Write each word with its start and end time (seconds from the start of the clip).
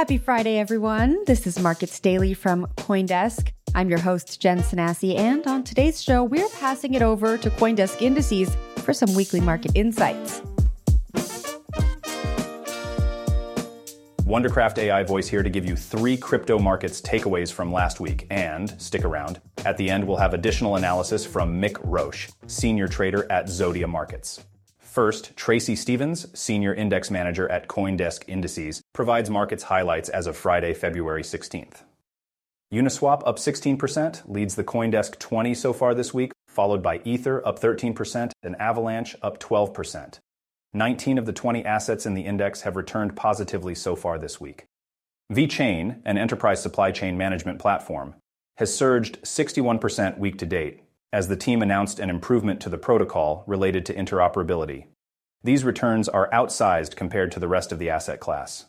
Happy 0.00 0.16
Friday, 0.16 0.58
everyone. 0.58 1.22
This 1.26 1.46
is 1.46 1.58
Markets 1.58 2.00
Daily 2.00 2.32
from 2.32 2.66
Coindesk. 2.78 3.52
I'm 3.74 3.90
your 3.90 3.98
host, 3.98 4.40
Jen 4.40 4.60
Sanasie, 4.60 5.14
and 5.14 5.46
on 5.46 5.62
today's 5.62 6.02
show, 6.02 6.24
we're 6.24 6.48
passing 6.58 6.94
it 6.94 7.02
over 7.02 7.36
to 7.36 7.50
Coindesk 7.50 8.00
Indices 8.00 8.56
for 8.76 8.94
some 8.94 9.14
weekly 9.14 9.42
market 9.42 9.72
insights. 9.74 10.40
Wondercraft 14.22 14.78
AI 14.78 15.02
voice 15.02 15.28
here 15.28 15.42
to 15.42 15.50
give 15.50 15.66
you 15.66 15.76
three 15.76 16.16
crypto 16.16 16.58
markets 16.58 17.02
takeaways 17.02 17.52
from 17.52 17.70
last 17.70 18.00
week. 18.00 18.26
And 18.30 18.70
stick 18.80 19.04
around. 19.04 19.38
At 19.66 19.76
the 19.76 19.90
end, 19.90 20.08
we'll 20.08 20.16
have 20.16 20.32
additional 20.32 20.76
analysis 20.76 21.26
from 21.26 21.60
Mick 21.60 21.78
Roche, 21.84 22.30
senior 22.46 22.88
trader 22.88 23.30
at 23.30 23.48
Zodia 23.48 23.86
Markets. 23.86 24.46
First, 24.90 25.36
Tracy 25.36 25.76
Stephens, 25.76 26.26
Senior 26.36 26.74
Index 26.74 27.12
Manager 27.12 27.48
at 27.48 27.68
Coindesk 27.68 28.24
Indices, 28.26 28.82
provides 28.92 29.30
markets 29.30 29.62
highlights 29.62 30.08
as 30.08 30.26
of 30.26 30.36
Friday, 30.36 30.74
February 30.74 31.22
16th. 31.22 31.82
Uniswap 32.74 33.22
up 33.24 33.36
16%, 33.36 34.28
leads 34.28 34.56
the 34.56 34.64
Coindesk 34.64 35.16
20 35.20 35.54
so 35.54 35.72
far 35.72 35.94
this 35.94 36.12
week, 36.12 36.32
followed 36.48 36.82
by 36.82 37.00
Ether 37.04 37.40
up 37.46 37.60
13% 37.60 38.32
and 38.42 38.60
Avalanche 38.60 39.14
up 39.22 39.38
12%. 39.38 40.18
19 40.72 41.18
of 41.18 41.26
the 41.26 41.32
20 41.32 41.64
assets 41.64 42.04
in 42.04 42.14
the 42.14 42.26
index 42.26 42.62
have 42.62 42.74
returned 42.74 43.14
positively 43.14 43.76
so 43.76 43.94
far 43.94 44.18
this 44.18 44.40
week. 44.40 44.64
VeChain, 45.32 46.02
an 46.04 46.18
enterprise 46.18 46.60
supply 46.60 46.90
chain 46.90 47.16
management 47.16 47.60
platform, 47.60 48.16
has 48.56 48.74
surged 48.74 49.22
61% 49.22 50.18
week 50.18 50.36
to 50.38 50.46
date, 50.46 50.82
as 51.12 51.28
the 51.28 51.36
team 51.36 51.62
announced 51.62 51.98
an 51.98 52.10
improvement 52.10 52.60
to 52.60 52.68
the 52.68 52.78
protocol 52.78 53.44
related 53.46 53.84
to 53.86 53.94
interoperability. 53.94 54.86
These 55.42 55.64
returns 55.64 56.08
are 56.08 56.30
outsized 56.30 56.96
compared 56.96 57.32
to 57.32 57.40
the 57.40 57.48
rest 57.48 57.72
of 57.72 57.78
the 57.78 57.90
asset 57.90 58.20
class. 58.20 58.66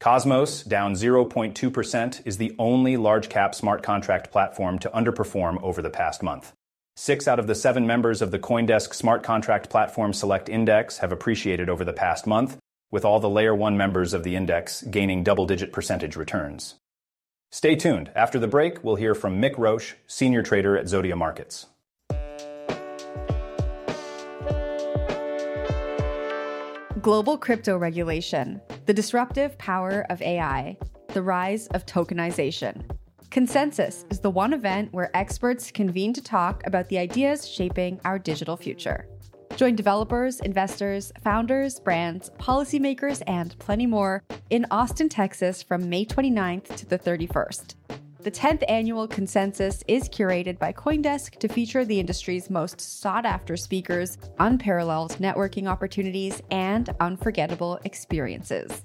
Cosmos, 0.00 0.62
down 0.62 0.94
0.2%, 0.94 2.26
is 2.26 2.36
the 2.36 2.54
only 2.58 2.96
large 2.96 3.28
cap 3.28 3.54
smart 3.54 3.82
contract 3.82 4.30
platform 4.30 4.78
to 4.78 4.90
underperform 4.90 5.62
over 5.62 5.82
the 5.82 5.90
past 5.90 6.22
month. 6.22 6.52
Six 6.96 7.28
out 7.28 7.38
of 7.38 7.46
the 7.46 7.54
seven 7.54 7.86
members 7.86 8.22
of 8.22 8.30
the 8.30 8.38
Coindesk 8.38 8.94
Smart 8.94 9.22
Contract 9.22 9.70
Platform 9.70 10.12
Select 10.12 10.48
Index 10.48 10.98
have 10.98 11.12
appreciated 11.12 11.68
over 11.68 11.84
the 11.84 11.92
past 11.92 12.26
month, 12.26 12.58
with 12.90 13.04
all 13.04 13.20
the 13.20 13.28
Layer 13.28 13.54
1 13.54 13.76
members 13.76 14.14
of 14.14 14.24
the 14.24 14.34
index 14.34 14.82
gaining 14.82 15.22
double 15.22 15.46
digit 15.46 15.72
percentage 15.72 16.16
returns. 16.16 16.74
Stay 17.50 17.76
tuned. 17.76 18.10
After 18.14 18.38
the 18.38 18.48
break, 18.48 18.82
we'll 18.84 18.96
hear 18.96 19.14
from 19.14 19.40
Mick 19.40 19.56
Roche, 19.56 19.94
senior 20.06 20.42
trader 20.42 20.76
at 20.76 20.86
Zodia 20.86 21.16
Markets. 21.16 21.66
Global 27.02 27.38
crypto 27.38 27.76
regulation, 27.76 28.60
the 28.86 28.94
disruptive 28.94 29.56
power 29.58 30.04
of 30.10 30.20
AI, 30.20 30.76
the 31.08 31.22
rise 31.22 31.68
of 31.68 31.86
tokenization. 31.86 32.82
Consensus 33.30 34.04
is 34.10 34.18
the 34.18 34.30
one 34.30 34.52
event 34.52 34.92
where 34.92 35.16
experts 35.16 35.70
convene 35.70 36.12
to 36.14 36.22
talk 36.22 36.66
about 36.66 36.88
the 36.88 36.98
ideas 36.98 37.46
shaping 37.46 38.00
our 38.04 38.18
digital 38.18 38.56
future. 38.56 39.06
Join 39.54 39.76
developers, 39.76 40.40
investors, 40.40 41.12
founders, 41.22 41.78
brands, 41.78 42.30
policymakers, 42.40 43.22
and 43.28 43.56
plenty 43.58 43.86
more 43.86 44.24
in 44.50 44.66
Austin, 44.70 45.08
Texas 45.08 45.62
from 45.62 45.88
May 45.88 46.04
29th 46.04 46.74
to 46.74 46.86
the 46.86 46.98
31st. 46.98 47.74
The 48.28 48.38
10th 48.38 48.62
annual 48.68 49.08
consensus 49.08 49.82
is 49.88 50.06
curated 50.06 50.58
by 50.58 50.74
Coindesk 50.74 51.38
to 51.38 51.48
feature 51.48 51.86
the 51.86 51.98
industry's 51.98 52.50
most 52.50 52.78
sought 52.78 53.24
after 53.24 53.56
speakers, 53.56 54.18
unparalleled 54.38 55.12
networking 55.12 55.66
opportunities, 55.66 56.42
and 56.50 56.90
unforgettable 57.00 57.80
experiences. 57.84 58.82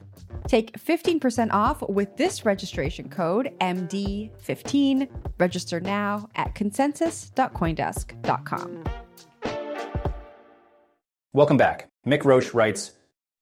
Take 0.47 0.79
15% 0.79 1.51
off 1.51 1.81
with 1.89 2.15
this 2.15 2.45
registration 2.45 3.09
code 3.09 3.51
MD15. 3.59 5.09
Register 5.37 5.81
now 5.81 6.29
at 6.35 6.55
consensus.coindesk.com. 6.55 8.83
Welcome 11.33 11.57
back. 11.57 11.89
Mick 12.07 12.23
Roche 12.23 12.53
writes 12.53 12.93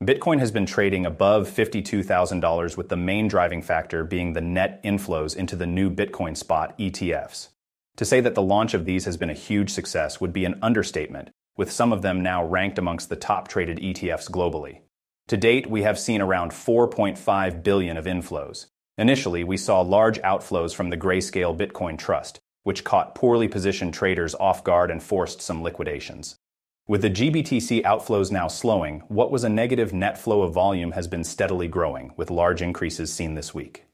Bitcoin 0.02 0.40
has 0.40 0.52
been 0.52 0.66
trading 0.66 1.06
above 1.06 1.48
$52,000, 1.48 2.76
with 2.76 2.90
the 2.90 2.98
main 2.98 3.28
driving 3.28 3.62
factor 3.62 4.04
being 4.04 4.34
the 4.34 4.42
net 4.42 4.82
inflows 4.84 5.36
into 5.36 5.56
the 5.56 5.68
new 5.68 5.92
Bitcoin 5.92 6.36
spot 6.36 6.76
ETFs. 6.80 7.50
To 7.98 8.06
say 8.06 8.20
that 8.20 8.34
the 8.34 8.42
launch 8.42 8.74
of 8.74 8.86
these 8.86 9.06
has 9.06 9.16
been 9.16 9.30
a 9.30 9.36
huge 9.36 9.70
success 9.70 10.20
would 10.20 10.34
be 10.34 10.44
an 10.44 10.58
understatement, 10.64 11.30
with 11.56 11.72
some 11.72 11.94
of 11.94 12.02
them 12.02 12.24
now 12.24 12.44
ranked 12.44 12.80
amongst 12.80 13.10
the 13.10 13.16
top 13.16 13.48
traded 13.48 13.78
ETFs 13.78 14.28
globally. 14.28 14.80
To 15.28 15.38
date, 15.38 15.68
we 15.68 15.84
have 15.84 16.00
seen 16.00 16.20
around 16.20 16.50
4.5 16.50 17.62
billion 17.62 17.96
of 17.96 18.06
inflows. 18.06 18.66
Initially, 18.98 19.44
we 19.44 19.56
saw 19.56 19.82
large 19.82 20.20
outflows 20.24 20.74
from 20.74 20.90
the 20.90 20.98
Grayscale 20.98 21.56
Bitcoin 21.56 21.96
Trust, 21.96 22.40
which 22.64 22.84
caught 22.84 23.14
poorly 23.14 23.48
positioned 23.48 23.94
traders 23.94 24.34
off 24.34 24.64
guard 24.64 24.90
and 24.90 25.04
forced 25.04 25.44
some 25.44 25.62
liquidations. 25.62 26.38
With 26.88 27.04
the 27.04 27.10
GBTC 27.12 27.84
outflows 27.84 28.32
now 28.32 28.48
slowing, 28.48 29.04
what 29.08 29.32
was 29.32 29.44
a 29.44 29.50
negative 29.50 29.94
net 29.94 30.18
flow 30.18 30.42
of 30.42 30.54
volume 30.54 30.92
has 30.92 31.08
been 31.08 31.24
steadily 31.24 31.68
growing, 31.68 32.12
with 32.18 32.32
large 32.32 32.62
increases 32.62 33.14
seen 33.14 33.36
this 33.36 33.54
week. 33.54 33.86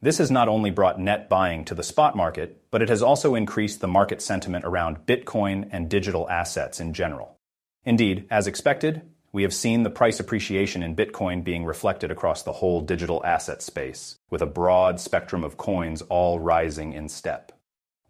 This 0.00 0.18
has 0.18 0.30
not 0.30 0.48
only 0.48 0.70
brought 0.70 1.00
net 1.00 1.28
buying 1.28 1.64
to 1.64 1.74
the 1.74 1.82
spot 1.82 2.14
market, 2.16 2.62
but 2.70 2.80
it 2.80 2.88
has 2.88 3.02
also 3.02 3.34
increased 3.34 3.80
the 3.80 3.88
market 3.88 4.22
sentiment 4.22 4.64
around 4.64 5.04
Bitcoin 5.04 5.68
and 5.72 5.90
digital 5.90 6.30
assets 6.30 6.78
in 6.78 6.94
general. 6.94 7.36
Indeed, 7.84 8.26
as 8.30 8.46
expected, 8.46 9.02
we 9.32 9.42
have 9.42 9.52
seen 9.52 9.82
the 9.82 9.90
price 9.90 10.20
appreciation 10.20 10.82
in 10.82 10.94
Bitcoin 10.94 11.42
being 11.42 11.64
reflected 11.64 12.12
across 12.12 12.44
the 12.44 12.52
whole 12.52 12.80
digital 12.80 13.20
asset 13.26 13.62
space, 13.62 14.16
with 14.30 14.40
a 14.40 14.46
broad 14.46 15.00
spectrum 15.00 15.42
of 15.42 15.56
coins 15.56 16.02
all 16.02 16.38
rising 16.38 16.92
in 16.92 17.08
step. 17.08 17.50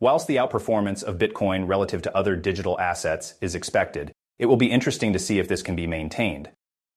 Whilst 0.00 0.28
the 0.28 0.36
outperformance 0.36 1.02
of 1.02 1.18
Bitcoin 1.18 1.66
relative 1.66 2.02
to 2.02 2.16
other 2.16 2.36
digital 2.36 2.78
assets 2.78 3.34
is 3.40 3.56
expected, 3.56 4.12
it 4.38 4.46
will 4.46 4.56
be 4.56 4.70
interesting 4.70 5.12
to 5.12 5.18
see 5.18 5.38
if 5.38 5.48
this 5.48 5.62
can 5.62 5.76
be 5.76 5.86
maintained. 5.86 6.50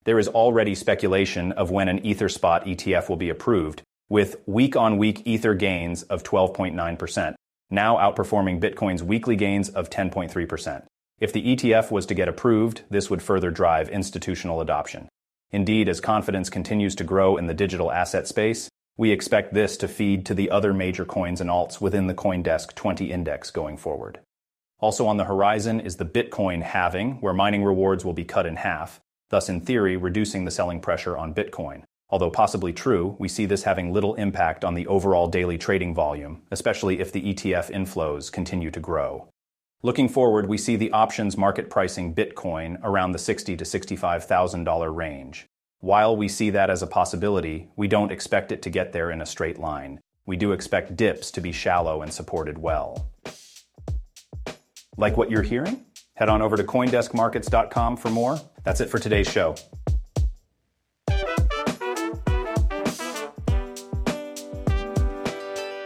There 0.04 0.20
is 0.20 0.28
already 0.28 0.76
speculation 0.76 1.52
of 1.52 1.72
when 1.72 1.88
an 1.88 2.00
EtherSpot 2.02 2.66
ETF 2.66 3.10
will 3.10 3.18
be 3.18 3.30
approved, 3.30 3.84
with 4.10 4.38
week 4.46 4.76
on 4.76 4.98
week 4.98 5.22
Ether 5.26 5.54
gains 5.54 6.04
of 6.04 6.24
12.9%, 6.24 7.36
now 7.70 7.98
outperforming 7.98 8.60
Bitcoin's 8.60 9.04
weekly 9.04 9.36
gains 9.36 9.70
of 9.70 9.90
10.3%. 9.90 10.84
If 11.20 11.32
the 11.34 11.56
ETF 11.56 11.92
was 11.92 12.06
to 12.08 12.16
get 12.16 12.28
approved, 12.28 12.82
this 12.90 13.10
would 13.10 13.22
further 13.22 13.52
drive 13.52 13.90
institutional 13.90 14.60
adoption. 14.60 15.08
Indeed, 15.52 15.88
as 15.88 16.00
confidence 16.00 16.50
continues 16.50 16.96
to 16.96 17.04
grow 17.04 17.38
in 17.38 17.46
the 17.46 17.54
digital 17.54 17.92
asset 17.92 18.28
space, 18.28 18.70
we 18.98 19.12
expect 19.12 19.54
this 19.54 19.78
to 19.78 19.88
feed 19.88 20.26
to 20.26 20.34
the 20.34 20.50
other 20.50 20.74
major 20.74 21.06
coins 21.06 21.40
and 21.40 21.50
alts 21.50 21.80
within 21.80 22.08
the 22.08 22.14
Coindesk 22.14 22.74
20 22.76 23.12
index 23.12 23.52
going 23.52 23.78
forward. 23.78 24.20
Also 24.82 25.06
on 25.06 25.18
the 25.18 25.26
horizon 25.26 25.80
is 25.80 25.98
the 25.98 26.06
Bitcoin 26.06 26.64
halving, 26.64 27.22
where 27.22 27.34
mining 27.34 27.64
rewards 27.64 28.04
will 28.04 28.14
be 28.14 28.26
cut 28.26 28.48
in 28.48 28.56
half, 28.56 29.00
thus, 29.30 29.48
in 29.48 29.62
theory, 29.62 29.96
reducing 29.96 30.44
the 30.44 30.52
selling 30.52 30.82
pressure 30.82 31.16
on 31.16 31.36
Bitcoin. 31.36 31.84
Although 32.10 32.32
possibly 32.32 32.74
true, 32.74 33.16
we 33.20 33.30
see 33.30 33.46
this 33.46 33.64
having 33.64 33.94
little 33.94 34.16
impact 34.16 34.66
on 34.66 34.74
the 34.74 34.88
overall 34.88 35.28
daily 35.28 35.60
trading 35.60 35.94
volume, 35.94 36.42
especially 36.50 37.00
if 37.00 37.12
the 37.12 37.22
ETF 37.22 37.72
inflows 37.72 38.32
continue 38.32 38.72
to 38.72 38.80
grow. 38.80 39.30
Looking 39.84 40.10
forward, 40.10 40.50
we 40.50 40.58
see 40.58 40.76
the 40.76 40.92
options 40.92 41.38
market 41.38 41.70
pricing 41.70 42.14
Bitcoin 42.14 42.80
around 42.84 43.12
the 43.12 43.20
$60 43.20 43.58
to 43.58 43.64
$65,000 43.64 44.96
range. 44.96 45.46
While 45.80 46.18
we 46.18 46.28
see 46.28 46.50
that 46.50 46.72
as 46.72 46.82
a 46.82 46.88
possibility, 46.88 47.70
we 47.76 47.88
don't 47.88 48.12
expect 48.12 48.52
it 48.52 48.62
to 48.64 48.70
get 48.70 48.94
there 48.94 49.12
in 49.12 49.22
a 49.22 49.26
straight 49.26 49.60
line. 49.60 50.00
We 50.26 50.38
do 50.38 50.52
expect 50.52 50.96
dips 50.96 51.32
to 51.32 51.42
be 51.42 51.52
shallow 51.52 52.02
and 52.02 52.12
supported 52.12 52.58
well. 52.58 53.10
Like 55.02 55.18
what 55.18 55.32
you're 55.32 55.42
hearing? 55.42 55.84
Head 56.14 56.30
on 56.30 56.44
over 56.44 56.56
to 56.56 56.64
coindeskmarkets.com 56.64 57.98
for 57.98 58.12
more. 58.12 58.40
That's 58.64 58.82
it 58.82 58.88
for 58.88 59.00
today's 59.00 59.28
show. 59.28 59.56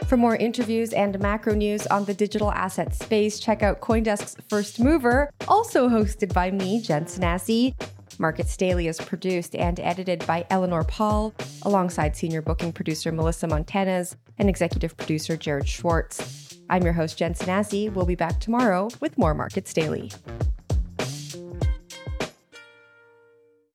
For 0.06 0.18
more 0.18 0.36
interviews 0.36 0.92
and 0.92 1.18
macro 1.20 1.56
news 1.56 1.88
on 1.88 2.04
the 2.04 2.14
digital 2.14 2.52
asset 2.52 2.94
space, 2.94 3.40
check 3.40 3.64
out 3.64 3.80
Coindesk's 3.80 4.36
First 4.50 4.82
Mover, 4.82 5.32
also 5.48 5.88
hosted 5.88 6.34
by 6.34 6.52
me, 6.52 6.82
Jen 6.82 7.06
Sanasie. 7.06 7.74
Markets 8.20 8.56
Daily 8.58 8.88
is 8.88 9.00
produced 9.00 9.56
and 9.56 9.80
edited 9.80 10.26
by 10.28 10.46
Eleanor 10.50 10.84
Pahl, 10.84 11.34
alongside 11.64 12.18
senior 12.18 12.42
booking 12.42 12.74
producer 12.74 13.14
Melissa 13.14 13.48
Montanez 13.48 14.18
and 14.38 14.50
executive 14.50 14.96
producer 14.98 15.38
Jared 15.38 15.68
Schwartz. 15.68 16.45
I'm 16.70 16.84
your 16.84 16.94
host, 16.94 17.18
Jen 17.18 17.34
Sanasie. 17.34 17.94
We'll 17.94 18.06
be 18.06 18.16
back 18.16 18.40
tomorrow 18.40 18.90
with 19.00 19.18
more 19.18 19.34
Markets 19.34 19.74
Daily. 19.74 20.12